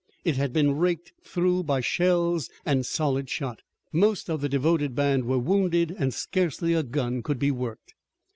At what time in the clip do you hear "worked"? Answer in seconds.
7.51-7.93